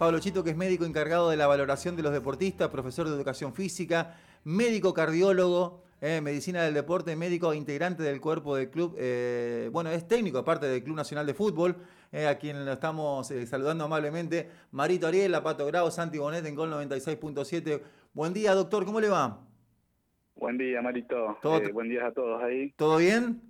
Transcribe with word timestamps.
Pablo 0.00 0.18
Chito, 0.18 0.42
que 0.42 0.48
es 0.48 0.56
médico 0.56 0.86
encargado 0.86 1.28
de 1.28 1.36
la 1.36 1.46
valoración 1.46 1.94
de 1.94 2.02
los 2.02 2.10
deportistas, 2.10 2.70
profesor 2.70 3.06
de 3.06 3.14
educación 3.14 3.52
física, 3.52 4.16
médico 4.44 4.94
cardiólogo, 4.94 5.82
eh, 6.00 6.22
medicina 6.22 6.62
del 6.62 6.72
deporte, 6.72 7.14
médico 7.16 7.52
integrante 7.52 8.02
del 8.02 8.18
cuerpo 8.18 8.56
del 8.56 8.70
club, 8.70 8.96
eh, 8.98 9.68
bueno, 9.70 9.90
es 9.90 10.08
técnico 10.08 10.38
aparte 10.38 10.64
del 10.64 10.82
Club 10.82 10.96
Nacional 10.96 11.26
de 11.26 11.34
Fútbol, 11.34 11.76
eh, 12.12 12.26
a 12.26 12.38
quien 12.38 12.64
lo 12.64 12.72
estamos 12.72 13.30
saludando 13.44 13.84
amablemente, 13.84 14.48
Marito 14.72 15.06
Ariel, 15.06 15.36
Pato 15.42 15.66
Grau, 15.66 15.90
Santi 15.90 16.16
Bonet 16.16 16.46
en 16.46 16.54
Gol 16.54 16.70
96.7. 16.70 17.82
Buen 18.14 18.32
día, 18.32 18.54
doctor, 18.54 18.86
¿cómo 18.86 19.02
le 19.02 19.10
va? 19.10 19.38
Buen 20.34 20.56
día, 20.56 20.80
Marito. 20.80 21.36
buen 21.74 21.90
día 21.90 22.06
a 22.06 22.12
todos 22.12 22.42
ahí. 22.42 22.72
¿Todo 22.78 22.96
bien? 22.96 23.42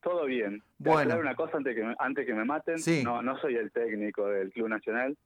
Todo 0.00 0.26
bien. 0.26 0.62
Bueno. 0.78 1.18
una 1.18 1.34
cosa 1.34 1.56
antes 1.56 1.74
que 1.74 1.82
me, 1.82 1.96
antes 1.98 2.24
que 2.24 2.34
me 2.34 2.44
maten. 2.44 2.76
No, 3.02 3.20
no 3.20 3.36
soy 3.38 3.56
el 3.56 3.72
técnico 3.72 4.28
del 4.28 4.52
Club 4.52 4.68
Nacional. 4.68 5.16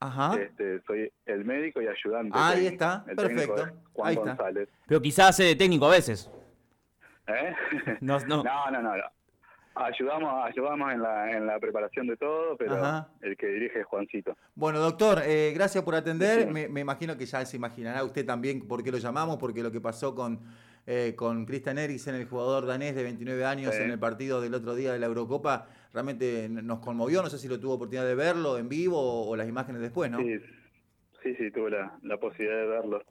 Ajá. 0.00 0.36
Este, 0.40 0.80
soy 0.86 1.10
el 1.26 1.44
médico 1.44 1.80
y 1.80 1.86
ayudante. 1.86 2.30
ahí 2.34 2.66
está, 2.66 3.04
perfecto. 3.04 3.66
Juan 3.92 4.14
González. 4.14 4.68
Pero 4.86 5.00
quizás 5.00 5.30
hace 5.30 5.44
de 5.44 5.56
técnico 5.56 5.86
a 5.86 5.90
veces. 5.90 6.30
¿Eh? 7.26 7.54
No, 8.00 8.18
no. 8.20 8.42
no, 8.42 8.70
no, 8.70 8.82
no. 8.82 8.92
Ayudamos, 9.76 10.44
ayudamos 10.44 10.92
en 10.92 11.02
la, 11.02 11.32
en 11.32 11.46
la 11.46 11.58
preparación 11.58 12.06
de 12.06 12.16
todo, 12.16 12.56
pero 12.56 13.08
el 13.22 13.36
que 13.36 13.46
dirige 13.48 13.80
es 13.80 13.86
Juancito. 13.86 14.36
Bueno, 14.54 14.78
doctor, 14.78 15.20
eh, 15.24 15.52
gracias 15.52 15.82
por 15.82 15.96
atender. 15.96 16.48
Me, 16.48 16.68
me, 16.68 16.80
imagino 16.80 17.16
que 17.16 17.26
ya 17.26 17.44
se 17.44 17.56
imaginará 17.56 18.04
usted 18.04 18.24
también 18.24 18.68
por 18.68 18.84
qué 18.84 18.92
lo 18.92 18.98
llamamos, 18.98 19.36
porque 19.38 19.64
lo 19.64 19.72
que 19.72 19.80
pasó 19.80 20.14
con 20.14 20.38
eh, 20.86 21.14
con 21.16 21.46
Christian 21.46 21.78
Eriksen, 21.78 22.14
el 22.14 22.26
jugador 22.26 22.66
danés 22.66 22.94
de 22.94 23.02
29 23.04 23.44
años 23.46 23.74
en 23.74 23.90
el 23.90 23.98
partido 23.98 24.42
del 24.42 24.52
otro 24.52 24.74
día 24.74 24.92
de 24.92 24.98
la 24.98 25.06
Eurocopa, 25.06 25.66
realmente 25.94 26.48
nos 26.50 26.80
conmovió. 26.80 27.22
No 27.22 27.30
sé 27.30 27.38
si 27.38 27.48
lo 27.48 27.58
tuvo 27.58 27.74
oportunidad 27.74 28.04
de 28.04 28.16
verlo 28.16 28.58
en 28.58 28.68
vivo 28.68 29.28
o, 29.28 29.36
las 29.36 29.48
imágenes 29.48 29.80
después, 29.80 30.10
¿no? 30.10 30.18
Sí, 30.18 30.38
sí, 31.22 31.34
sí 31.36 31.50
tuve 31.52 31.70
la, 31.70 32.16
posibilidad 32.18 32.58
de 32.58 32.66
verlo. 32.66 33.02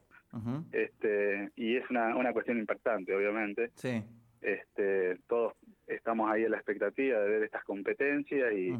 este 0.74 1.52
Y 1.55 1.77
es 1.77 1.90
una, 1.90 2.16
una 2.16 2.34
cuestión 2.34 2.60
impactante, 2.60 3.16
obviamente. 3.16 3.72
Sí. 3.76 4.04
Este, 4.41 5.18
todos 5.27 5.54
estamos 5.87 6.31
ahí 6.31 6.45
a 6.45 6.49
la 6.49 6.57
expectativa 6.57 7.20
de 7.20 7.29
ver 7.29 7.43
estas 7.43 7.63
competencias 7.63 8.53
y 8.53 8.73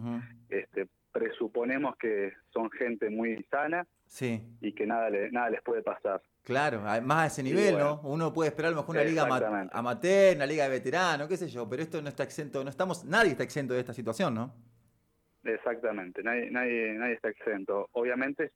este, 0.50 0.88
presuponemos 1.12 1.96
que 1.98 2.34
son 2.52 2.70
gente 2.72 3.10
muy 3.10 3.44
sana 3.50 3.86
sí. 4.06 4.42
y 4.62 4.74
que 4.74 4.86
nada, 4.86 5.10
le, 5.10 5.32
nada 5.32 5.50
les 5.50 5.62
puede 5.62 5.82
pasar. 5.82 6.22
Claro, 6.44 6.82
más 6.82 7.24
a 7.24 7.26
ese 7.28 7.44
nivel, 7.44 7.78
¿no? 7.78 8.02
Uno 8.04 8.34
puede 8.34 8.50
esperar 8.50 8.74
a 8.74 8.76
lo 8.76 8.82
mejor 8.82 8.96
una 8.98 9.06
liga 9.06 9.70
amateur, 9.72 10.36
una 10.36 10.46
liga 10.46 10.66
de 10.66 10.70
veterano, 10.70 11.28
qué 11.28 11.38
sé 11.38 11.48
yo, 11.48 11.70
pero 11.70 11.84
esto 11.84 12.02
no 12.02 12.10
está 12.10 12.24
exento, 12.24 12.64
no 12.64 12.70
estamos, 12.70 13.06
nadie 13.06 13.32
está 13.32 13.44
exento 13.44 13.74
de 13.74 13.80
esta 13.80 13.94
situación, 13.94 14.36
¿no? 14.36 14.54
Exactamente, 15.46 16.22
nadie, 16.24 16.50
nadie, 16.52 16.94
nadie 16.94 17.14
está 17.14 17.30
exento. 17.30 17.90
Obviamente, 17.94 18.52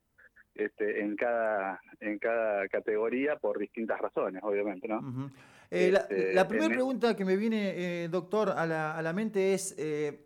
este, 0.57 1.01
en 1.01 1.15
cada, 1.15 1.81
en 1.99 2.19
cada 2.19 2.67
categoría 2.67 3.37
por 3.37 3.57
distintas 3.57 3.99
razones, 3.99 4.41
obviamente, 4.43 4.87
¿no? 4.87 5.31
Eh, 5.69 5.91
la, 5.91 5.99
este, 6.09 6.45
primera 6.45 6.69
pregunta 6.69 7.15
que 7.15 7.25
me 7.25 7.35
viene, 7.35 8.03
eh, 8.03 8.07
doctor, 8.09 8.49
a 8.49 8.65
la, 8.65 8.97
a 8.97 9.01
la 9.01 9.13
mente 9.13 9.53
es, 9.53 9.75
eh, 9.77 10.23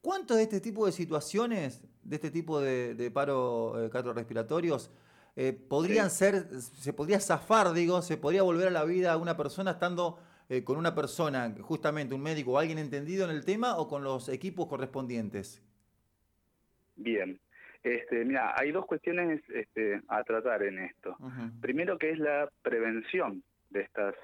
¿cuántos 0.00 0.36
de 0.36 0.44
este 0.44 0.60
tipo 0.60 0.86
de 0.86 0.92
situaciones, 0.92 1.82
de 2.02 2.16
este 2.16 2.30
tipo 2.30 2.60
de, 2.60 2.94
de 2.94 3.10
paro 3.10 3.88
cardiorrespiratorios, 3.90 4.90
eh, 5.36 5.52
podrían 5.52 6.10
ser, 6.10 6.46
se 6.60 6.92
podría 6.92 7.18
zafar, 7.18 7.72
digo, 7.72 8.02
se 8.02 8.16
podría 8.16 8.42
volver 8.42 8.68
a 8.68 8.70
la 8.70 8.84
vida 8.84 9.12
a 9.12 9.16
una 9.16 9.36
persona 9.36 9.72
estando 9.72 10.18
eh, 10.48 10.62
con 10.62 10.76
una 10.76 10.94
persona, 10.94 11.52
justamente 11.60 12.14
un 12.14 12.22
médico 12.22 12.52
o 12.52 12.58
alguien 12.58 12.78
entendido 12.78 13.24
en 13.24 13.32
el 13.32 13.44
tema 13.44 13.76
o 13.78 13.88
con 13.88 14.04
los 14.04 14.28
equipos 14.28 14.68
correspondientes. 14.68 15.60
Bien. 16.94 17.40
Este, 17.84 18.24
mira, 18.24 18.54
hay 18.56 18.72
dos 18.72 18.86
cuestiones 18.86 19.42
este, 19.50 20.00
a 20.08 20.24
tratar 20.24 20.62
en 20.62 20.78
esto. 20.78 21.16
Primero 21.60 21.98
que 21.98 22.10
es 22.10 22.18
la 22.18 22.48
prevención 22.62 23.42
de 23.70 23.82
estas 23.82 24.14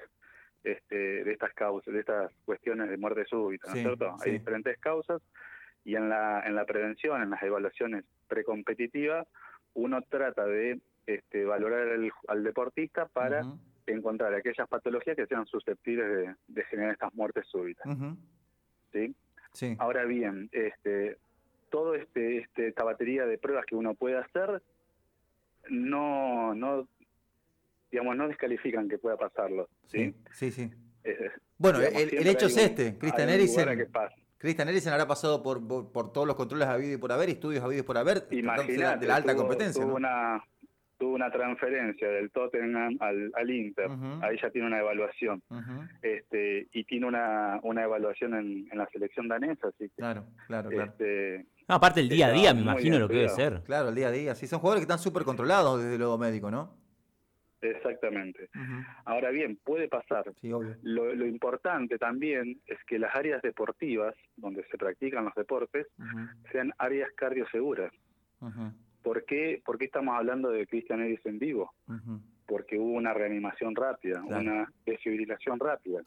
este, 0.63 1.23
de 1.23 1.31
estas 1.31 1.53
causas, 1.53 1.93
de 1.93 1.99
estas 1.99 2.31
cuestiones 2.45 2.89
de 2.89 2.97
muerte 2.97 3.25
súbita, 3.25 3.67
¿no 3.67 3.75
es 3.75 3.81
cierto? 3.81 4.15
Hay 4.23 4.31
diferentes 4.31 4.77
causas 4.79 5.21
y 5.83 5.95
en 5.95 6.09
la 6.09 6.41
en 6.45 6.55
la 6.55 6.65
prevención, 6.65 7.21
en 7.21 7.29
las 7.29 7.41
evaluaciones 7.43 8.03
precompetitivas, 8.27 9.27
uno 9.73 10.01
trata 10.03 10.45
de 10.45 10.79
este, 11.05 11.45
valorar 11.45 11.87
al 12.27 12.43
deportista 12.43 13.07
para 13.07 13.43
encontrar 13.85 14.33
aquellas 14.33 14.67
patologías 14.67 15.15
que 15.15 15.27
sean 15.27 15.45
susceptibles 15.45 16.35
de, 16.47 16.63
generar 16.65 16.93
estas 16.93 17.13
muertes 17.13 17.45
súbitas. 17.47 17.85
¿Sí? 18.91 19.15
¿Sí? 19.53 19.75
Ahora 19.79 20.05
bien, 20.05 20.49
este, 20.51 21.17
todo 21.71 21.95
este, 21.95 22.37
este, 22.37 22.67
esta 22.67 22.83
batería 22.83 23.25
de 23.25 23.39
pruebas 23.39 23.65
que 23.65 23.75
uno 23.75 23.95
puede 23.95 24.17
hacer 24.17 24.61
no, 25.69 26.53
no, 26.53 26.87
digamos, 27.91 28.15
no 28.15 28.27
descalifican 28.27 28.89
que 28.89 28.97
pueda 28.97 29.17
pasarlo. 29.17 29.69
Sí, 29.87 30.13
sí, 30.31 30.51
sí. 30.51 30.71
bueno, 31.57 31.79
el, 31.79 32.27
hecho 32.27 32.47
es 32.47 32.57
este, 32.57 32.97
Christian 32.97 33.29
Eriksen. 33.29 33.89
Christian 34.37 34.69
Eriksen 34.69 34.93
habrá 34.93 35.07
pasado 35.07 35.43
por, 35.43 35.65
por, 35.91 36.11
todos 36.11 36.27
los 36.27 36.35
controles 36.35 36.67
habido 36.67 36.95
y 36.95 36.97
por 36.97 37.11
haber, 37.11 37.29
estudios 37.29 37.63
habido 37.63 37.81
y 37.81 37.85
por 37.85 37.97
haber, 37.97 38.27
de 38.27 38.41
la 38.41 39.15
alta 39.15 39.35
competencia. 39.35 39.83
Tuvo 39.83 39.95
una, 39.95 40.43
tuvo 41.01 41.15
una 41.15 41.31
transferencia 41.31 42.07
del 42.09 42.29
Tottenham 42.29 42.95
al, 42.99 43.31
al 43.35 43.49
Inter, 43.49 43.89
ahí 44.21 44.37
ya 44.39 44.51
tiene 44.51 44.67
una 44.67 44.79
evaluación, 44.79 45.41
este 46.03 46.67
y 46.73 46.83
tiene 46.83 47.07
una, 47.07 47.59
una 47.63 47.83
evaluación 47.83 48.35
en, 48.35 48.77
la 48.77 48.87
selección 48.91 49.27
danesa, 49.27 49.69
así 49.69 49.89
que, 49.89 49.95
claro, 49.95 50.25
claro, 50.45 50.69
claro. 50.69 50.91
Este, 50.91 51.47
aparte 51.67 51.99
el 51.99 52.09
día 52.09 52.27
a 52.27 52.31
día, 52.31 52.53
me 52.53 52.61
imagino 52.61 52.99
lo 52.99 53.07
que 53.07 53.15
debe 53.15 53.29
ser. 53.29 53.61
Claro, 53.63 53.89
el 53.89 53.95
día 53.95 54.07
a 54.07 54.11
día, 54.11 54.35
sí, 54.35 54.47
son 54.47 54.59
jugadores 54.59 54.81
que 54.81 54.91
están 54.91 54.99
súper 54.99 55.23
controlados 55.23 55.83
desde 55.83 55.97
lo 55.97 56.17
médico, 56.17 56.51
¿no? 56.51 56.81
Exactamente. 57.61 58.49
Ahora 59.05 59.29
bien, 59.29 59.57
puede 59.63 59.87
pasar. 59.87 60.25
Lo, 60.41 60.63
lo, 61.13 61.25
importante 61.27 61.99
también 61.99 62.59
es 62.65 62.79
que 62.87 62.97
las 62.97 63.15
áreas 63.15 63.41
deportivas, 63.43 64.15
donde 64.35 64.65
se 64.71 64.77
practican 64.77 65.25
los 65.25 65.35
deportes, 65.35 65.87
sean 66.51 66.73
áreas 66.79 67.09
cardioseguras. 67.15 67.93
¿Por 69.03 69.25
qué, 69.25 69.61
¿Por 69.63 69.77
qué 69.77 69.85
estamos 69.85 70.15
hablando 70.15 70.49
de 70.49 70.65
Christian 70.65 71.01
Eriksen 71.01 71.37
vivo? 71.37 71.73
Porque 72.47 72.77
hubo 72.77 72.93
una 72.93 73.13
reanimación 73.13 73.75
rápida, 73.75 74.23
una 74.23 74.71
desfibrilación 74.85 75.59
rápida. 75.59 76.01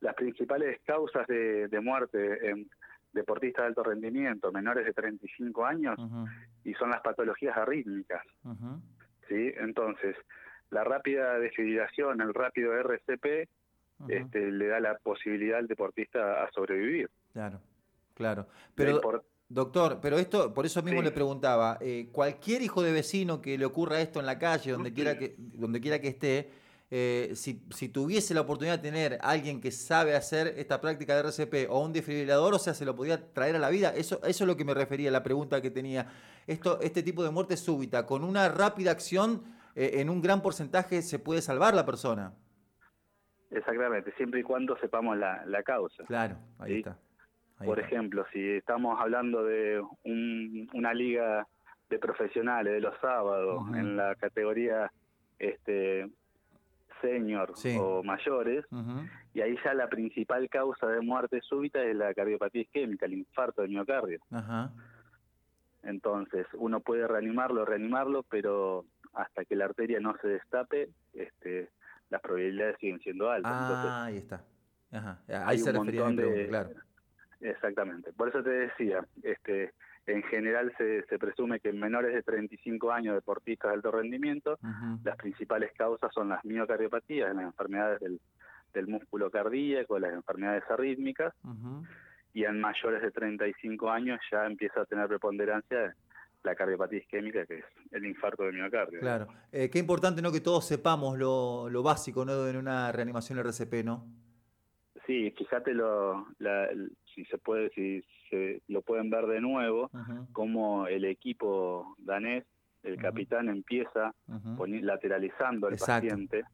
Las 0.00 0.14
principales 0.14 0.80
causas 0.84 1.26
de, 1.26 1.80
muerte 1.82 2.50
en 2.50 2.68
deportistas 3.12 3.64
de 3.64 3.68
alto 3.68 3.82
rendimiento, 3.82 4.52
menores 4.52 4.84
de 4.86 4.92
35 4.92 5.64
años, 5.64 5.98
y 6.64 6.74
son 6.74 6.90
las 6.90 7.00
patologías 7.00 7.56
arrítmicas. 7.56 8.22
¿sí? 9.28 9.52
Entonces, 9.56 10.16
la 10.70 10.84
rápida 10.84 11.38
desfibrilación, 11.38 12.20
el 12.20 12.34
rápido 12.34 12.72
RCP, 12.74 13.48
este, 14.08 14.50
le 14.50 14.66
da 14.66 14.80
la 14.80 14.98
posibilidad 14.98 15.58
al 15.58 15.68
deportista 15.68 16.42
a 16.42 16.50
sobrevivir. 16.50 17.08
Claro, 17.32 17.60
claro. 18.14 18.46
Pero, 18.74 19.00
Doctor, 19.52 19.98
pero 20.00 20.18
esto, 20.18 20.54
por 20.54 20.64
eso 20.64 20.82
mismo 20.82 21.02
le 21.02 21.10
preguntaba, 21.10 21.76
eh, 21.82 22.08
cualquier 22.10 22.62
hijo 22.62 22.82
de 22.82 22.90
vecino 22.90 23.42
que 23.42 23.58
le 23.58 23.66
ocurra 23.66 24.00
esto 24.00 24.18
en 24.18 24.24
la 24.24 24.38
calle, 24.38 24.72
donde 24.72 24.94
quiera 24.94 25.18
que, 25.18 25.34
donde 25.36 25.78
quiera 25.78 26.00
que 26.00 26.08
esté, 26.08 26.48
eh, 26.94 27.30
si, 27.36 27.64
si, 27.70 27.88
tuviese 27.88 28.34
la 28.34 28.42
oportunidad 28.42 28.78
de 28.78 28.90
tener 28.90 29.18
alguien 29.22 29.62
que 29.62 29.70
sabe 29.70 30.14
hacer 30.14 30.48
esta 30.58 30.78
práctica 30.78 31.14
de 31.14 31.22
RCP 31.22 31.70
o 31.70 31.82
un 31.82 31.90
desfibrilador, 31.90 32.52
o 32.52 32.58
sea, 32.58 32.74
se 32.74 32.84
lo 32.84 32.94
podía 32.94 33.32
traer 33.32 33.56
a 33.56 33.58
la 33.58 33.70
vida. 33.70 33.94
Eso, 33.96 34.20
eso 34.24 34.44
es 34.44 34.46
lo 34.46 34.58
que 34.58 34.66
me 34.66 34.74
refería, 34.74 35.10
la 35.10 35.22
pregunta 35.22 35.62
que 35.62 35.70
tenía. 35.70 36.06
Esto, 36.46 36.78
este 36.82 37.02
tipo 37.02 37.24
de 37.24 37.30
muerte 37.30 37.56
súbita, 37.56 38.04
con 38.04 38.22
una 38.22 38.46
rápida 38.50 38.90
acción, 38.90 39.42
eh, 39.74 40.02
en 40.02 40.10
un 40.10 40.20
gran 40.20 40.42
porcentaje 40.42 41.00
se 41.00 41.18
puede 41.18 41.40
salvar 41.40 41.72
la 41.72 41.86
persona. 41.86 42.34
Exactamente, 43.50 44.12
siempre 44.18 44.40
y 44.40 44.42
cuando 44.42 44.76
sepamos 44.76 45.16
la, 45.16 45.46
la 45.46 45.62
causa. 45.62 46.04
Claro, 46.04 46.36
ahí 46.58 46.80
está. 46.80 46.98
Por 47.64 47.80
ejemplo, 47.80 48.26
si 48.34 48.50
estamos 48.50 49.00
hablando 49.00 49.42
de 49.44 49.82
una 50.74 50.92
liga 50.92 51.46
de 51.88 51.98
profesionales 51.98 52.74
de 52.74 52.80
los 52.80 53.00
sábados 53.00 53.62
en 53.74 53.96
la 53.96 54.14
categoría 54.16 54.92
este 55.38 56.10
senior 57.02 57.52
o 57.78 58.02
mayores, 58.02 58.64
y 59.34 59.42
ahí 59.42 59.56
ya 59.62 59.74
la 59.74 59.88
principal 59.88 60.48
causa 60.48 60.86
de 60.86 61.00
muerte 61.02 61.40
súbita 61.42 61.82
es 61.82 61.94
la 61.94 62.14
cardiopatía 62.14 62.62
isquémica, 62.62 63.04
el 63.06 63.14
infarto 63.14 63.62
del 63.62 63.72
miocardio. 63.72 64.20
Entonces, 65.82 66.46
uno 66.54 66.80
puede 66.80 67.06
reanimarlo, 67.08 67.64
reanimarlo, 67.64 68.22
pero 68.22 68.84
hasta 69.14 69.44
que 69.44 69.56
la 69.56 69.64
arteria 69.64 70.00
no 70.00 70.16
se 70.22 70.28
destape, 70.28 70.88
este, 71.12 71.68
las 72.08 72.20
probabilidades 72.20 72.76
siguen 72.78 73.00
siendo 73.00 73.30
altas. 73.30 73.52
Ah, 73.52 74.04
ahí 74.04 74.16
está. 74.16 74.44
Ahí 75.44 75.58
se 75.58 75.72
refería 75.72 76.06
a 76.06 76.14
claro 76.48 76.70
Exactamente. 77.40 78.12
Por 78.12 78.28
eso 78.28 78.42
te 78.42 78.50
decía, 78.50 79.04
este, 79.22 79.72
en 80.06 80.22
general 80.24 80.72
se, 80.76 81.04
se 81.06 81.18
presume 81.18 81.60
que 81.60 81.68
en 81.68 81.78
menores 81.78 82.14
de 82.14 82.22
35 82.22 82.90
años 82.90 83.14
deportistas 83.14 83.70
de 83.70 83.74
alto 83.76 83.90
rendimiento, 83.92 84.58
las 85.04 85.16
principales 85.16 85.72
causas 85.76 86.10
son 86.12 86.28
las 86.28 86.44
miocardiopatías, 86.44 87.34
las 87.34 87.44
enfermedades 87.44 88.00
del, 88.00 88.20
del 88.74 88.88
músculo 88.88 89.30
cardíaco, 89.30 89.98
las 89.98 90.12
enfermedades 90.12 90.64
arrítmicas, 90.68 91.32
y 92.34 92.44
en 92.44 92.60
mayores 92.60 93.02
de 93.02 93.10
35 93.10 93.90
años 93.90 94.20
ya 94.30 94.46
empieza 94.46 94.80
a 94.80 94.84
tener 94.86 95.06
preponderancia 95.06 95.94
la 96.42 96.56
cardiopatía 96.56 96.98
isquémica, 96.98 97.46
que 97.46 97.58
es 97.58 97.64
el 97.92 98.04
infarto 98.04 98.42
de 98.42 98.52
miocardio. 98.52 98.98
Claro. 98.98 99.28
Eh, 99.52 99.70
qué 99.70 99.78
importante, 99.78 100.22
¿no? 100.22 100.32
Que 100.32 100.40
todos 100.40 100.66
sepamos 100.66 101.16
lo, 101.16 101.68
lo 101.70 101.84
básico, 101.84 102.24
¿no? 102.24 102.48
En 102.48 102.56
una 102.56 102.90
reanimación 102.90 103.38
RCP, 103.38 103.84
¿no? 103.84 104.04
Sí, 105.06 105.32
fíjate 105.36 105.74
lo, 105.74 106.26
si 107.14 107.24
se 107.24 107.38
puede, 107.38 107.70
si 107.70 108.04
se 108.30 108.62
lo 108.68 108.82
pueden 108.82 109.10
ver 109.10 109.26
de 109.26 109.40
nuevo, 109.40 109.90
como 110.32 110.86
el 110.86 111.04
equipo 111.04 111.96
danés, 111.98 112.44
el 112.82 112.96
capitán 112.96 113.48
empieza 113.48 114.14
lateralizando 114.66 115.68
al 115.68 115.76
paciente, 115.76 116.44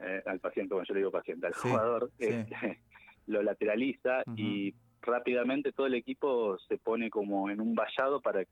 eh, 0.00 0.22
al 0.26 0.40
paciente, 0.40 0.74
bueno, 0.74 0.86
yo 0.86 0.94
le 0.94 1.00
digo 1.00 1.10
paciente, 1.10 1.46
al 1.46 1.54
jugador, 1.54 2.10
este, 2.18 2.80
lo 3.26 3.42
lateraliza 3.42 4.22
y 4.36 4.74
rápidamente 5.02 5.72
todo 5.72 5.86
el 5.86 5.94
equipo 5.94 6.58
se 6.68 6.78
pone 6.78 7.10
como 7.10 7.48
en 7.48 7.60
un 7.60 7.74
vallado 7.74 8.20
para 8.20 8.44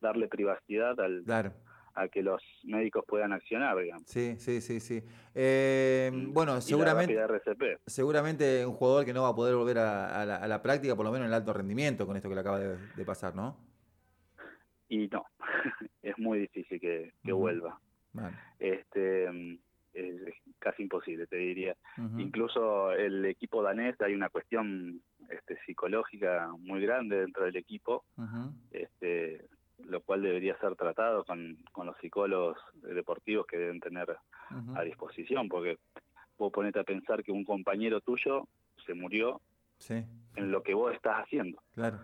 darle 0.00 0.28
privacidad 0.28 0.98
al, 1.00 1.24
a 1.94 2.08
que 2.08 2.22
los 2.22 2.42
médicos 2.64 3.04
puedan 3.06 3.32
accionar, 3.32 3.76
digamos. 3.78 4.04
Sí, 4.06 4.36
sí, 4.38 4.60
sí, 4.60 4.80
sí. 4.80 5.02
Eh, 5.34 6.10
bueno, 6.28 6.60
seguramente, 6.60 7.16
seguramente 7.86 8.64
un 8.66 8.74
jugador 8.74 9.04
que 9.04 9.12
no 9.12 9.22
va 9.22 9.28
a 9.28 9.34
poder 9.34 9.54
volver 9.54 9.78
a, 9.78 10.46
la, 10.46 10.62
práctica, 10.62 10.96
por 10.96 11.04
lo 11.04 11.12
menos 11.12 11.26
en 11.26 11.32
el 11.32 11.34
alto 11.34 11.52
rendimiento, 11.52 12.06
con 12.06 12.16
esto 12.16 12.28
que 12.28 12.34
le 12.34 12.40
acaba 12.40 12.58
de, 12.58 13.04
pasar, 13.04 13.34
¿no? 13.34 13.56
Y 14.88 15.08
no, 15.08 15.24
es 16.02 16.18
muy 16.18 16.40
difícil 16.40 16.80
que, 16.80 17.12
vuelva. 17.32 17.80
Este 18.58 19.28
es 19.94 20.34
casi 20.58 20.82
imposible, 20.82 21.26
te 21.26 21.36
diría. 21.36 21.76
Incluso 22.16 22.92
el 22.92 23.24
equipo 23.26 23.62
danés, 23.62 24.00
hay 24.00 24.14
una 24.14 24.30
cuestión 24.30 25.02
este, 25.28 25.58
psicológica 25.66 26.50
muy 26.58 26.80
grande 26.80 27.20
dentro 27.20 27.44
del 27.44 27.56
equipo. 27.56 28.04
este, 28.70 29.46
lo 29.86 30.00
cual 30.00 30.22
debería 30.22 30.58
ser 30.58 30.76
tratado 30.76 31.24
con, 31.24 31.58
con 31.72 31.86
los 31.86 31.96
psicólogos 31.98 32.58
deportivos 32.74 33.46
que 33.46 33.58
deben 33.58 33.80
tener 33.80 34.16
a 34.74 34.82
disposición, 34.82 35.48
porque 35.48 35.78
vos 36.38 36.52
ponete 36.52 36.80
a 36.80 36.84
pensar 36.84 37.22
que 37.22 37.32
un 37.32 37.44
compañero 37.44 38.00
tuyo 38.00 38.48
se 38.84 38.94
murió 38.94 39.40
en 39.88 40.50
lo 40.50 40.62
que 40.62 40.74
vos 40.74 40.92
estás 40.92 41.24
haciendo. 41.24 41.60
Claro. 41.72 41.98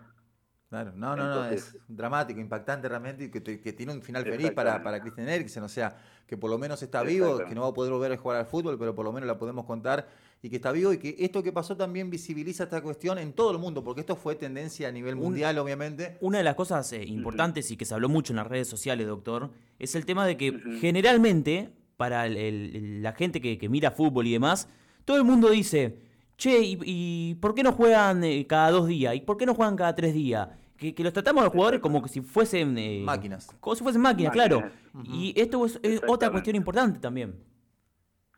Claro, 0.69 0.91
no, 0.95 1.15
no, 1.15 1.27
no, 1.27 1.45
es 1.45 1.75
dramático, 1.87 2.39
impactante 2.39 2.87
realmente 2.87 3.23
y 3.23 3.29
que, 3.29 3.41
que 3.41 3.73
tiene 3.73 3.91
un 3.91 4.03
final 4.03 4.23
feliz 4.23 4.51
para, 4.51 4.83
para 4.83 5.01
Christian 5.01 5.27
Eriksen, 5.27 5.63
o 5.63 5.67
sea, 5.67 5.97
que 6.27 6.37
por 6.37 6.47
lo 6.47 6.59
menos 6.59 6.83
está 6.83 7.01
vivo, 7.01 7.39
que 7.39 7.55
no 7.55 7.61
va 7.61 7.69
a 7.69 7.73
poder 7.73 7.91
volver 7.91 8.11
a 8.11 8.17
jugar 8.17 8.37
al 8.37 8.45
fútbol, 8.45 8.77
pero 8.77 8.93
por 8.93 9.03
lo 9.03 9.11
menos 9.11 9.25
la 9.25 9.39
podemos 9.39 9.65
contar 9.65 10.07
y 10.43 10.49
que 10.49 10.57
está 10.57 10.71
vivo 10.71 10.93
y 10.93 10.99
que 10.99 11.15
esto 11.17 11.41
que 11.41 11.51
pasó 11.51 11.75
también 11.75 12.11
visibiliza 12.11 12.65
esta 12.65 12.83
cuestión 12.83 13.17
en 13.17 13.33
todo 13.33 13.49
el 13.51 13.57
mundo, 13.57 13.83
porque 13.83 14.01
esto 14.01 14.15
fue 14.15 14.35
tendencia 14.35 14.89
a 14.89 14.91
nivel 14.91 15.15
mundial, 15.15 15.57
obviamente. 15.57 16.17
Una 16.21 16.37
de 16.37 16.43
las 16.43 16.53
cosas 16.53 16.93
eh, 16.93 17.03
importantes 17.03 17.71
y 17.71 17.75
que 17.75 17.85
se 17.85 17.95
habló 17.95 18.07
mucho 18.07 18.33
en 18.33 18.37
las 18.37 18.45
redes 18.45 18.67
sociales, 18.67 19.07
doctor, 19.07 19.49
es 19.79 19.95
el 19.95 20.05
tema 20.05 20.27
de 20.27 20.37
que 20.37 20.51
generalmente, 20.79 21.71
para 21.97 22.29
la 22.29 23.13
gente 23.13 23.41
que, 23.41 23.57
que 23.57 23.69
mira 23.69 23.89
fútbol 23.89 24.27
y 24.27 24.33
demás, 24.33 24.67
todo 25.03 25.17
el 25.17 25.23
mundo 25.23 25.49
dice 25.49 25.97
che, 26.39 26.59
¿y, 26.63 27.35
por 27.35 27.53
qué 27.53 27.63
no 27.63 27.73
juegan 27.73 28.23
eh, 28.23 28.47
cada 28.47 28.71
dos 28.71 28.87
días? 28.87 29.13
¿Y 29.13 29.21
por 29.21 29.37
qué 29.37 29.45
no 29.45 29.53
juegan 29.53 29.75
cada 29.75 29.93
tres 29.93 30.13
días? 30.13 30.49
Que, 30.77 30.95
los 31.03 31.11
tratamos 31.11 31.41
a 31.41 31.45
los 31.45 31.53
jugadores 31.53 31.81
como 31.81 32.01
que 32.01 32.07
si 32.07 32.21
fuesen... 32.21 32.77
Eh, 32.77 33.01
máquinas. 33.03 33.53
Como 33.59 33.75
si 33.75 33.83
fuesen 33.83 34.01
máquinas, 34.01 34.31
claro. 34.31 34.63
Y 35.03 35.33
esto 35.35 35.65
es, 35.65 35.79
otra 36.07 36.31
cuestión 36.31 36.55
importante 36.55 36.99
también. 36.99 37.35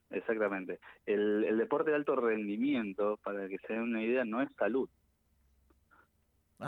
Exactamente. 0.09 0.79
El, 1.05 1.45
el 1.45 1.57
deporte 1.59 1.91
de 1.91 1.97
alto 1.97 2.15
rendimiento, 2.15 3.19
para 3.23 3.47
que 3.47 3.57
se 3.59 3.73
den 3.73 3.83
una 3.83 4.03
idea, 4.03 4.25
no 4.25 4.41
es 4.41 4.49
salud. 4.57 4.89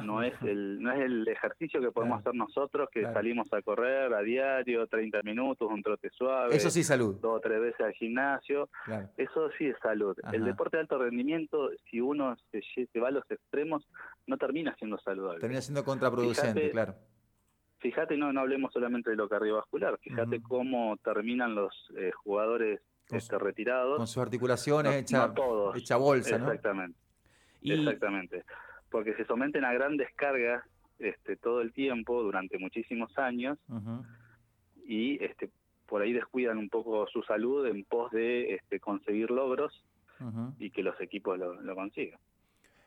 No 0.02 0.24
es 0.24 0.34
el 0.42 0.82
no 0.82 0.92
es 0.92 1.02
el 1.02 1.28
ejercicio 1.28 1.80
que 1.82 1.92
podemos 1.92 2.20
hacer 2.20 2.34
nosotros 2.34 2.90
que 2.92 3.04
salimos 3.04 3.52
a 3.54 3.62
correr 3.62 4.14
a 4.14 4.22
diario 4.22 4.88
30 4.88 5.22
minutos 5.24 5.70
un 5.70 5.84
trote 5.84 6.10
suave 6.12 6.56
eso 6.56 6.70
sí 6.70 6.84
salud. 6.84 7.16
dos 7.22 7.38
o 7.38 7.40
tres 7.40 7.62
veces 7.62 7.82
al 7.82 7.94
gimnasio. 7.94 8.70
Eso 9.18 9.50
sí 9.58 9.68
es 9.68 9.78
salud. 9.82 10.18
El 10.32 10.46
deporte 10.46 10.78
de 10.78 10.82
alto 10.82 10.98
rendimiento 10.98 11.70
si 11.90 12.02
uno 12.02 12.36
se, 12.52 12.62
se, 12.92 13.00
va 13.00 13.10
a 13.10 13.12
los 13.12 13.30
extremos 13.30 13.88
no 14.28 14.38
termina 14.38 14.76
siendo 14.76 14.98
saludable. 15.00 15.40
Termina 15.40 15.62
siendo 15.62 15.84
contraproducente 15.84 16.72
claro. 16.72 16.96
fíjate 17.80 18.18
no 18.18 18.34
no 18.34 18.42
hablemos 18.42 18.72
solamente 18.74 19.10
de 19.10 19.16
lo 19.16 19.28
cardiovascular 19.30 19.98
fíjate 20.00 20.42
cómo 20.42 20.98
terminan 20.98 21.56
los 21.56 21.74
eh, 21.98 22.12
jugadores 22.24 22.82
este, 23.10 23.38
retirados. 23.38 23.98
con 23.98 24.08
sus 24.08 24.22
articulaciones 24.22 24.94
hechas 24.96 25.32
hecha, 25.76 25.98
bolsa 25.98 26.36
exactamente. 26.36 26.98
Exactamente 27.62 28.44
porque 28.94 29.16
se 29.16 29.26
someten 29.26 29.66
a 29.66 29.74
grandes 29.74 30.08
cargas 30.16 30.64
este, 31.00 31.36
todo 31.36 31.62
el 31.62 31.74
tiempo, 31.74 32.22
durante 32.22 32.60
muchísimos 32.60 33.18
años, 33.18 33.58
y 34.86 35.22
este, 35.24 35.50
por 35.88 36.04
ahí 36.04 36.14
descuidan 36.14 36.60
un 36.60 36.70
poco 36.70 37.08
su 37.08 37.24
salud 37.24 37.66
en 37.66 37.86
pos 37.86 38.12
de 38.12 38.54
este, 38.54 38.80
conseguir 38.80 39.32
logros 39.32 39.84
y 40.60 40.70
que 40.70 40.84
los 40.84 41.02
equipos 41.02 41.40
lo, 41.40 41.74
consigan. 41.74 42.20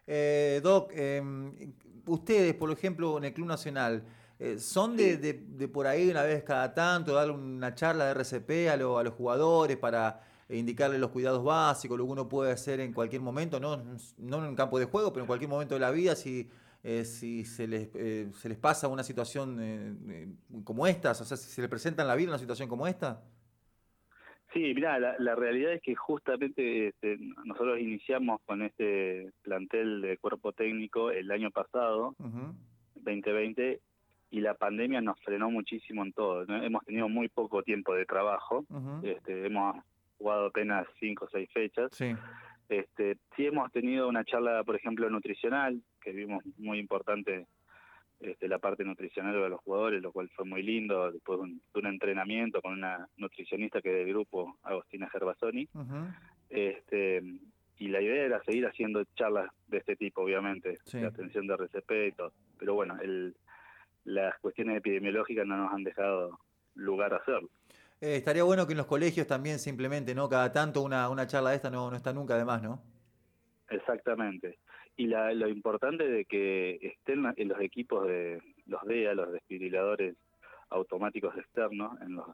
Eh, 0.07 0.61
Doc, 0.63 0.93
em, 0.95 1.53
ustedes, 2.07 2.55
por 2.55 2.71
ejemplo, 2.71 3.19
en 3.19 3.25
el 3.25 3.35
Club 3.35 3.49
Nacional, 3.49 4.05
eh, 4.39 4.59
¿son 4.61 4.97
de, 4.97 5.17
de, 5.17 5.67
por 5.67 5.89
ahí 5.89 6.09
una 6.09 6.23
vez 6.23 6.45
cada 6.45 6.73
tanto 6.73 7.15
dar 7.15 7.33
una 7.33 7.75
charla 7.75 8.05
de 8.07 8.13
RCP 8.13 8.69
a, 8.71 8.75
a 8.75 9.03
los 9.03 9.15
jugadores 9.15 9.77
para 9.77 10.21
indicarle 10.49 10.99
los 10.99 11.11
cuidados 11.11 11.43
básicos, 11.43 11.99
lo 11.99 12.05
que 12.05 12.13
uno 12.13 12.29
puede 12.29 12.53
hacer 12.53 12.81
en 12.81 12.93
cualquier 12.93 13.23
momento, 13.23 13.59
no, 13.59 13.77
no 14.19 14.39
en 14.39 14.45
un 14.45 14.55
campo 14.55 14.79
de 14.79 14.85
juego, 14.85 15.13
pero 15.13 15.25
en 15.25 15.27
cualquier 15.27 15.51
momento 15.51 15.75
de 15.75 15.81
la 15.81 15.91
vida, 15.91 16.15
si, 16.15 16.49
eh, 16.85 17.05
si 17.05 17.45
se, 17.45 17.67
les, 17.67 17.91
eh, 17.95 18.29
se 18.33 18.49
les 18.49 18.59
pasa 18.59 18.87
una 18.89 19.03
situación 19.03 19.59
eh, 19.61 20.29
como 20.63 20.87
esta, 20.87 21.11
o 21.11 21.15
sea, 21.15 21.37
si 21.37 21.51
se 21.51 21.61
les 21.61 21.71
presenta 21.71 22.03
en 22.03 22.09
la 22.09 22.15
vida 22.15 22.29
una 22.29 22.39
situación 22.39 22.69
como 22.69 22.87
esta. 22.87 23.23
Sí, 24.53 24.73
mira, 24.73 24.99
la, 24.99 25.35
realidad 25.35 25.73
es 25.73 25.83
que 25.83 25.95
justamente 25.95 26.89
este, 26.89 27.19
nosotros 27.45 27.79
iniciamos 27.79 28.41
con 28.47 28.63
este 28.63 29.31
plantel 29.43 30.01
de 30.01 30.17
cuerpo 30.17 30.53
técnico 30.53 31.11
el 31.11 31.31
año 31.31 31.51
pasado, 31.51 32.15
2020, 32.95 33.81
y 34.31 34.41
la 34.41 34.55
pandemia 34.55 35.01
nos 35.03 35.21
frenó 35.21 35.51
muchísimo 35.51 36.05
en 36.05 36.13
todo. 36.13 36.45
Hemos 36.49 36.85
tenido 36.85 37.09
muy 37.09 37.29
poco 37.29 37.63
tiempo 37.65 37.95
de 37.95 38.07
trabajo, 38.07 38.65
este, 39.03 39.47
hemos 39.47 39.77
jugado 40.19 40.47
apenas 40.47 40.87
cinco 40.99 41.27
o 41.27 41.29
seis 41.31 41.49
fechas. 41.53 41.91
Sí. 41.93 42.15
Este, 42.69 43.17
sí 43.37 43.47
hemos 43.47 43.71
tenido 43.71 44.09
una 44.09 44.25
charla, 44.25 44.65
por 44.65 44.77
ejemplo, 44.77 45.09
nutricional, 45.09 45.81
que 46.01 46.13
vimos 46.13 46.45
muy 46.59 46.79
importante 46.79 47.47
este, 48.19 48.49
la 48.49 48.59
parte 48.59 48.85
nutricional 48.85 49.35
de 49.35 49.49
los 49.49 49.61
jugadores, 49.61 50.03
lo 50.03 50.11
cual 50.11 50.29
fue 50.31 50.45
muy 50.45 50.63
lindo, 50.63 51.13
después 51.13 51.39
de 51.39 51.79
un, 51.81 51.87
entrenamiento 51.87 52.63
con 52.63 52.73
una 52.73 53.07
nutricionista 53.17 53.81
que 53.83 53.91
del 53.91 54.09
grupo, 54.09 54.59
Agostina 54.63 55.09
Gervasoni. 55.11 55.69
este, 56.49 57.23
y 57.79 57.89
la 57.89 58.01
idea 58.01 58.25
era 58.25 58.43
seguir 58.43 58.67
haciendo 58.67 59.05
charlas 59.15 59.51
de 59.67 59.79
este 59.79 59.97
tipo, 59.97 60.23
obviamente, 60.23 60.79
de 60.93 61.07
atención 61.07 61.47
de 61.47 61.55
RCP 61.55 61.91
y 62.09 62.13
todo. 62.13 62.33
Pero 62.59 62.75
bueno, 62.75 62.99
el, 63.03 63.37
las 64.05 64.39
cuestiones 64.39 64.79
epidemiológicas 64.79 65.47
no 65.47 65.59
nos 65.59 65.73
han 65.73 65.85
dejado 65.85 66.39
lugar 66.75 67.13
a 67.13 67.19
hacerlo. 67.19 67.51
Eh, 68.01 68.17
estaría 68.17 68.45
bueno 68.45 68.67
que 68.67 68.73
en 68.73 68.79
los 68.79 68.87
colegios 68.87 69.27
también 69.27 69.59
simplemente, 69.59 70.15
¿no? 70.15 70.29
Cada 70.29 70.53
tanto 70.53 70.83
una, 70.83 71.09
una 71.09 71.27
charla 71.27 71.51
de 71.51 71.57
esta 71.57 71.71
no, 71.71 71.91
no 71.91 71.97
está 71.97 72.13
nunca 72.13 72.35
además, 72.35 72.63
¿no? 72.63 72.83
Exactamente. 73.71 74.59
Y 74.97 75.07
la, 75.07 75.33
lo 75.33 75.49
importante 75.49 76.07
de 76.09 76.25
que 76.25 76.79
estén 76.81 77.25
en 77.37 77.49
los 77.49 77.61
equipos 77.61 78.07
de 78.07 78.41
los 78.67 78.83
DEA, 78.85 79.15
los 79.15 79.33
desfibriladores 79.33 80.17
automáticos 80.71 81.37
externos, 81.37 82.01
en 82.01 82.17
los 82.17 82.27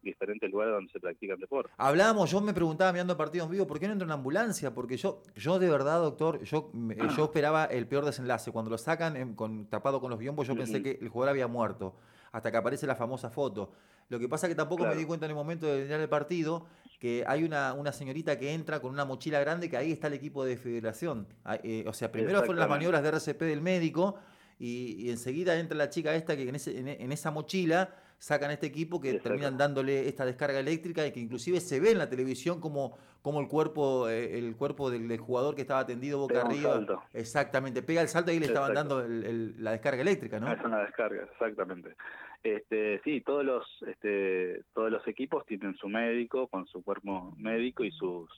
diferentes 0.00 0.50
lugares 0.50 0.74
donde 0.74 0.92
se 0.92 1.00
practican 1.00 1.38
deporte. 1.38 1.72
Hablábamos, 1.76 2.30
yo 2.30 2.40
me 2.40 2.52
preguntaba 2.52 2.92
mirando 2.92 3.16
partidos 3.16 3.46
en 3.46 3.52
vivo, 3.52 3.66
¿por 3.66 3.80
qué 3.80 3.86
no 3.86 3.92
entra 3.94 4.04
una 4.04 4.14
ambulancia? 4.14 4.74
Porque 4.74 4.96
yo, 4.96 5.22
yo 5.34 5.58
de 5.58 5.68
verdad, 5.68 6.00
doctor, 6.00 6.42
yo, 6.42 6.70
yo 7.16 7.24
esperaba 7.24 7.64
el 7.64 7.88
peor 7.88 8.04
desenlace. 8.04 8.52
Cuando 8.52 8.70
lo 8.70 8.78
sacan 8.78 9.34
con, 9.34 9.66
tapado 9.66 10.00
con 10.00 10.10
los 10.10 10.18
biombos, 10.18 10.46
yo 10.46 10.54
pensé 10.54 10.82
que 10.82 10.98
el 11.00 11.08
jugador 11.08 11.30
había 11.30 11.48
muerto, 11.48 11.96
hasta 12.32 12.50
que 12.50 12.56
aparece 12.56 12.86
la 12.86 12.96
famosa 12.96 13.30
foto. 13.30 13.72
Lo 14.08 14.18
que 14.18 14.28
pasa 14.28 14.46
es 14.46 14.52
que 14.52 14.54
tampoco 14.54 14.86
me 14.86 14.94
di 14.94 15.04
cuenta 15.04 15.26
en 15.26 15.30
el 15.30 15.36
momento 15.36 15.66
de 15.66 15.78
terminar 15.78 16.00
el 16.00 16.08
partido 16.08 16.66
que 16.98 17.24
hay 17.26 17.44
una, 17.44 17.74
una 17.74 17.92
señorita 17.92 18.38
que 18.38 18.52
entra 18.52 18.80
con 18.80 18.92
una 18.92 19.04
mochila 19.04 19.40
grande 19.40 19.68
que 19.68 19.76
ahí 19.76 19.92
está 19.92 20.06
el 20.06 20.14
equipo 20.14 20.44
de 20.44 20.56
federación. 20.56 21.26
Ah, 21.44 21.58
eh, 21.62 21.84
o 21.86 21.92
sea, 21.92 22.10
primero 22.10 22.38
fueron 22.38 22.60
las 22.60 22.68
maniobras 22.68 23.02
de 23.02 23.08
RCP 23.08 23.40
del 23.42 23.60
médico 23.60 24.16
y, 24.58 25.10
enseguida 25.10 25.58
entra 25.58 25.76
la 25.76 25.88
chica 25.88 26.14
esta 26.14 26.36
que 26.36 26.48
en, 26.48 26.54
ese, 26.54 26.78
en, 26.78 27.12
esa 27.12 27.30
mochila 27.30 27.94
sacan 28.18 28.50
este 28.50 28.66
equipo 28.66 29.00
que 29.00 29.14
terminan 29.14 29.58
dándole 29.58 30.08
esta 30.08 30.24
descarga 30.24 30.60
eléctrica 30.60 31.06
y 31.06 31.12
que 31.12 31.20
inclusive 31.20 31.60
se 31.60 31.80
ve 31.80 31.90
en 31.90 31.98
la 31.98 32.08
televisión 32.08 32.60
como, 32.60 32.96
como 33.22 33.40
el 33.40 33.48
cuerpo 33.48 34.08
eh, 34.08 34.38
el 34.38 34.56
cuerpo 34.56 34.90
del, 34.90 35.18
jugador 35.18 35.54
que 35.54 35.62
estaba 35.62 35.80
atendido 35.80 36.18
boca 36.18 36.42
arriba. 36.42 36.80
Exactamente, 37.12 37.82
pega 37.82 38.00
el 38.00 38.08
salto 38.08 38.32
y 38.32 38.38
le 38.38 38.46
estaban 38.46 38.72
dando 38.74 39.04
la 39.06 39.72
descarga 39.72 40.02
eléctrica, 40.02 40.40
¿no? 40.40 40.52
Es 40.52 40.64
una 40.64 40.80
descarga, 40.80 41.24
exactamente. 41.24 41.96
Este, 42.42 43.00
sí, 43.04 43.22
todos 43.22 43.44
los, 43.44 43.66
este, 43.86 44.62
todos 44.74 44.90
los 44.90 45.06
equipos 45.08 45.46
tienen 45.46 45.74
su 45.76 45.88
médico 45.88 46.46
con 46.48 46.66
su 46.66 46.82
cuerpo 46.82 47.34
médico 47.38 47.84
y 47.84 47.90
sus, 47.90 48.28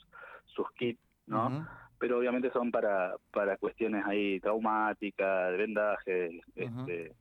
sus 0.46 0.70
kits, 0.72 1.00
¿no? 1.26 1.66
Pero 1.98 2.18
obviamente 2.18 2.50
son 2.50 2.70
para, 2.70 3.14
para 3.32 3.56
cuestiones 3.56 4.04
ahí 4.06 4.38
traumáticas, 4.40 5.50
de 5.50 5.56
vendaje, 5.56 6.40
este, 6.54 7.12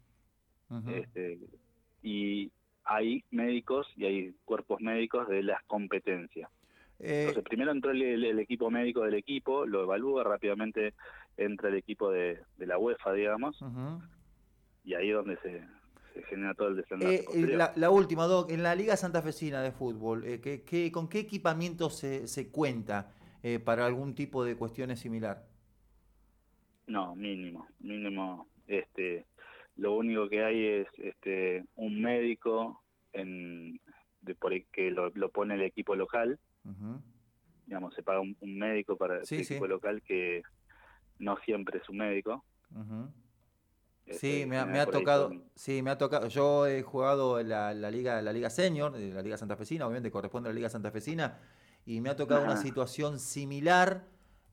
este, 0.88 1.39
y 2.01 2.51
hay 2.84 3.24
médicos 3.32 3.88
y 3.96 4.05
hay 4.05 4.36
cuerpos 4.46 4.82
médicos 4.82 5.27
de 5.27 5.44
las 5.44 5.63
competencias. 5.63 6.50
Eh, 7.00 7.22
Entonces, 7.27 7.44
primero 7.44 7.72
entró 7.72 7.91
el, 7.91 8.39
equipo 8.39 8.70
médico 8.70 9.03
del 9.03 9.15
equipo, 9.15 9.65
lo 9.65 9.84
evalúa, 9.84 10.24
rápidamente 10.24 10.94
entra 11.38 11.70
el 11.70 11.75
equipo 11.75 12.12
de, 12.12 12.39
la 12.58 12.77
UEFA, 12.77 13.13
digamos, 13.13 13.60
y 14.84 14.94
ahí 14.94 15.10
es 15.10 15.15
donde 15.15 15.38
se, 15.38 15.63
genera 16.29 16.53
todo 16.53 16.70
el 16.70 16.77
desenlace. 16.77 17.25
Eh, 17.34 17.58
la, 17.75 17.89
última, 17.89 18.25
Doc, 18.25 18.50
en 18.50 18.63
la 18.63 18.75
Liga 18.75 18.96
Santafesina 18.96 19.62
de 19.62 19.72
Fútbol, 19.72 20.24
eh, 20.25 20.91
con 20.91 21.10
qué 21.10 21.20
equipamiento 21.20 21.89
se, 21.89 22.27
se 22.27 22.50
cuenta 22.50 23.12
para 23.63 23.85
algún 23.85 24.15
tipo 24.15 24.43
de 24.43 24.55
cuestiones 24.55 24.99
similar? 24.99 25.45
No, 26.87 27.15
mínimo, 27.15 27.67
mínimo. 27.79 28.47
Este, 28.67 29.25
lo 29.75 29.95
único 29.95 30.29
que 30.29 30.43
hay 30.43 30.65
es 30.65 30.87
este 30.97 31.65
un 31.75 32.01
médico 32.01 32.81
en, 33.13 33.79
de, 34.21 34.35
por 34.35 34.51
que 34.71 34.91
lo, 34.91 35.11
pone 35.29 35.55
el 35.55 35.61
equipo 35.61 35.95
local. 35.95 36.39
Digamos, 37.65 37.93
se 37.95 38.03
paga 38.03 38.21
un, 38.21 38.35
médico 38.41 38.97
para 38.97 39.17
el 39.17 39.23
equipo 39.23 39.67
local 39.67 40.01
que 40.03 40.43
no 41.19 41.37
siempre 41.45 41.79
es 41.79 41.89
un 41.89 41.97
médico. 41.97 42.43
sí, 44.07 44.41
este, 44.41 44.45
me 44.45 44.57
ha, 44.57 44.85
tocado, 44.85 45.31
sí, 45.55 45.81
me 45.81 45.89
ha 45.89 45.97
tocado. 45.97 46.27
Yo 46.27 46.67
he 46.67 46.81
jugado 46.83 47.39
en 47.39 47.49
la, 47.49 47.73
liga, 47.73 48.21
la 48.21 48.33
liga 48.33 48.49
senior, 48.49 48.97
la 48.97 49.21
liga 49.21 49.37
santafesina, 49.37 49.85
obviamente 49.85 50.11
corresponde 50.11 50.49
a 50.49 50.51
la 50.51 50.55
liga 50.55 50.69
santafesina, 50.69 51.39
y 51.85 52.01
me 52.01 52.09
ha 52.09 52.15
tocado 52.15 52.43
una 52.43 52.57
situación 52.57 53.19
similar 53.19 54.05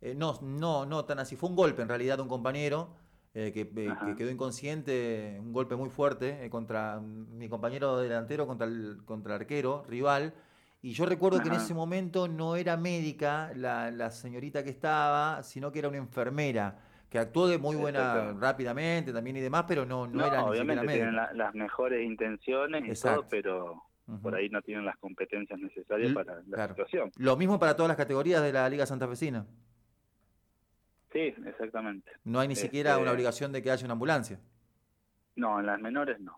eh, 0.02 0.16
no, 0.16 0.36
no, 0.42 0.84
no 0.84 1.04
tan 1.04 1.20
así. 1.20 1.36
Fue 1.36 1.48
un 1.48 1.54
golpe 1.54 1.80
en 1.80 1.88
realidad 1.88 2.16
de 2.16 2.22
un 2.22 2.28
compañero 2.28 2.90
eh, 3.34 3.52
eh, 3.54 3.92
que, 4.04 4.16
quedó 4.16 4.30
inconsciente, 4.30 5.38
un 5.40 5.52
golpe 5.52 5.76
muy 5.76 5.90
fuerte 5.90 6.50
contra 6.50 7.00
mi 7.00 7.48
compañero 7.48 7.98
delantero, 7.98 8.46
contra 8.46 8.66
el, 8.66 8.98
contra 9.04 9.36
el 9.36 9.42
arquero, 9.42 9.84
rival. 9.88 10.34
Y 10.82 10.90
yo 10.92 11.06
recuerdo 11.06 11.40
que 11.40 11.48
en 11.48 11.54
ese 11.54 11.72
momento 11.72 12.26
no 12.26 12.56
era 12.56 12.76
médica 12.76 13.52
la, 13.54 14.10
señorita 14.10 14.64
que 14.64 14.70
estaba, 14.70 15.44
sino 15.44 15.70
que 15.70 15.78
era 15.78 15.88
una 15.88 15.98
enfermera 15.98 16.76
que 17.08 17.20
actuó 17.20 17.46
de 17.46 17.58
muy 17.58 17.76
buena 17.76 18.32
rápidamente 18.32 19.12
también 19.12 19.36
y 19.36 19.40
demás, 19.40 19.66
pero 19.68 19.86
no, 19.86 20.08
no, 20.08 20.26
era 20.26 20.44
obviamente 20.44 20.86
tienen 20.88 21.14
las 21.14 21.54
mejores 21.54 22.04
intenciones 22.04 22.98
y 22.98 23.00
todo, 23.00 23.24
pero 23.30 23.84
por 24.22 24.34
ahí 24.34 24.48
no 24.48 24.60
tienen 24.62 24.84
las 24.84 24.96
competencias 24.98 25.58
necesarias 25.58 26.12
para 26.12 26.42
la 26.46 26.68
situación. 26.68 27.10
Lo 27.16 27.36
mismo 27.36 27.58
para 27.58 27.76
todas 27.76 27.88
las 27.88 27.96
categorías 27.96 28.42
de 28.42 28.52
la 28.52 28.68
Liga 28.68 28.86
Santafesina. 28.86 29.46
Sí, 31.12 31.34
exactamente. 31.46 32.10
No 32.24 32.40
hay 32.40 32.48
ni 32.48 32.56
siquiera 32.56 32.96
una 32.96 33.06
este, 33.06 33.14
obligación 33.14 33.52
de 33.52 33.62
que 33.62 33.70
haya 33.70 33.84
una 33.84 33.92
ambulancia. 33.92 34.40
No, 35.36 35.60
en 35.60 35.66
las 35.66 35.80
menores 35.80 36.20
no. 36.20 36.36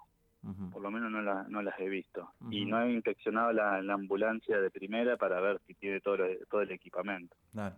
Por 0.70 0.82
lo 0.82 0.90
menos 0.90 1.10
no, 1.10 1.22
no 1.22 1.62
las 1.62 1.80
he 1.80 1.88
visto. 1.88 2.30
Y 2.50 2.66
no 2.66 2.82
he 2.82 2.92
inspeccionado 2.92 3.50
la, 3.52 3.78
ambulancia 3.78 4.60
de 4.60 4.70
primera 4.70 5.16
para 5.16 5.40
ver 5.40 5.58
si 5.66 5.72
tiene 5.74 6.00
todo, 6.00 6.18
todo 6.50 6.60
el 6.60 6.70
equipamiento. 6.70 7.34
Claro, 7.52 7.76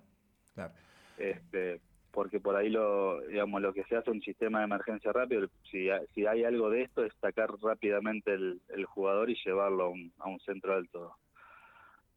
claro. 0.52 0.74
Este, 1.16 1.80
porque 2.16 2.40
por 2.40 2.56
ahí 2.56 2.70
lo 2.70 3.20
digamos 3.20 3.60
lo 3.60 3.74
que 3.74 3.84
se 3.84 3.94
hace 3.94 4.10
un 4.10 4.22
sistema 4.22 4.60
de 4.60 4.64
emergencia 4.64 5.12
rápido 5.12 5.46
si, 5.70 5.88
si 6.14 6.26
hay 6.26 6.44
algo 6.44 6.70
de 6.70 6.82
esto 6.82 7.04
es 7.04 7.12
sacar 7.20 7.50
rápidamente 7.62 8.32
el, 8.32 8.86
jugador 8.86 9.28
y 9.28 9.36
llevarlo 9.44 9.84
a 9.84 9.88
un, 9.90 10.10
a 10.18 10.28
un 10.28 10.40
centro 10.40 10.74
alto 10.74 11.14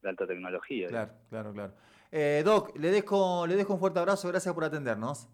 de 0.01 0.09
alta 0.09 0.25
tecnología 0.25 0.87
claro 0.87 1.11
claro 1.29 1.53
claro 1.53 1.73
eh, 2.11 2.41
Doc, 2.43 2.75
le 2.77 2.89
dejo, 2.89 3.45
le 3.45 3.55
dejo 3.55 3.73
un 3.73 3.79
fuerte 3.79 3.99
abrazo, 3.99 4.27
gracias 4.29 4.53
por 4.53 4.63
atendernos. 4.63 5.29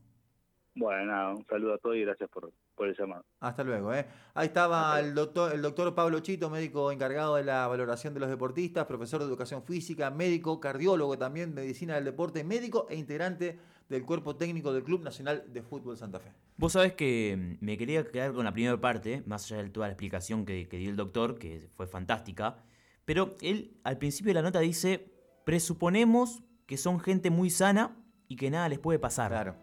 Bueno, 0.77 1.35
un 1.37 1.45
saludo 1.45 1.75
a 1.75 1.77
todos 1.77 1.95
y 1.95 2.01
gracias 2.01 2.29
por, 2.29 2.51
por 2.75 2.89
el 2.89 2.97
llamado. 2.97 3.23
Hasta 3.39 3.63
luego. 3.63 3.93
¿eh? 3.93 4.05
Ahí 4.33 4.47
estaba 4.47 4.99
el 4.99 5.15
doctor, 5.15 5.53
el 5.53 5.61
doctor 5.61 5.95
Pablo 5.95 6.19
Chito, 6.19 6.49
médico 6.49 6.91
encargado 6.91 7.35
de 7.35 7.45
la 7.45 7.65
valoración 7.67 8.13
de 8.13 8.19
los 8.19 8.27
deportistas, 8.27 8.85
profesor 8.85 9.21
de 9.21 9.27
educación 9.27 9.63
física, 9.63 10.09
médico, 10.09 10.59
cardiólogo 10.59 11.17
también, 11.17 11.53
medicina 11.53 11.95
del 11.95 12.03
deporte, 12.03 12.43
médico 12.43 12.87
e 12.89 12.97
integrante 12.97 13.57
del 13.89 14.03
cuerpo 14.03 14.35
técnico 14.35 14.73
del 14.73 14.83
Club 14.83 15.03
Nacional 15.03 15.45
de 15.51 15.61
Fútbol 15.61 15.97
Santa 15.97 16.19
Fe. 16.19 16.31
Vos 16.57 16.73
sabés 16.73 16.93
que 16.93 17.57
me 17.61 17.77
quería 17.77 18.03
quedar 18.05 18.33
con 18.33 18.45
la 18.45 18.51
primera 18.51 18.79
parte, 18.79 19.23
más 19.25 19.51
allá 19.51 19.63
de 19.63 19.69
toda 19.69 19.87
la 19.87 19.93
explicación 19.93 20.45
que, 20.45 20.67
que 20.67 20.77
dio 20.77 20.89
el 20.89 20.95
doctor, 20.95 21.37
que 21.37 21.69
fue 21.75 21.87
fantástica, 21.87 22.57
pero 23.05 23.35
él 23.41 23.77
al 23.83 23.97
principio 23.97 24.31
de 24.31 24.35
la 24.35 24.41
nota 24.41 24.59
dice, 24.59 25.11
presuponemos 25.43 26.43
que 26.65 26.77
son 26.77 26.99
gente 26.99 27.29
muy 27.29 27.49
sana 27.49 27.95
y 28.27 28.35
que 28.35 28.49
nada 28.49 28.67
les 28.67 28.79
puede 28.79 28.99
pasar. 28.99 29.29
Claro. 29.29 29.55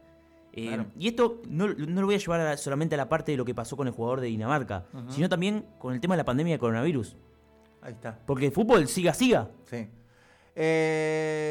Eh, 0.55 0.85
y 0.99 1.09
esto 1.09 1.41
no, 1.49 1.67
lo 1.67 2.07
voy 2.07 2.15
a 2.15 2.19
llevar 2.19 2.59
solamente 2.59 2.95
a 2.95 2.99
la 2.99 3.09
parte 3.09 3.33
de 3.33 3.39
lo 3.39 3.45
que 3.45 3.55
pasó 3.55 3.77
con 3.77 3.87
el 3.87 3.93
jugador 3.93 4.21
de 4.21 4.29
Dinamarca, 4.29 4.87
sino 5.09 5.29
también 5.29 5.67
con 5.79 5.95
el 5.95 6.01
tema 6.01 6.15
de 6.15 6.19
la 6.19 6.25
pandemia 6.25 6.55
de 6.55 6.59
coronavirus. 6.59 7.17
Ahí 7.81 7.95
está. 7.95 8.19
Porque 8.27 8.47
el 8.47 8.53
fútbol 8.53 8.87
siga, 8.87 9.15
siga. 9.15 9.51
Sí. 9.65 9.89
Eh, 10.55 11.43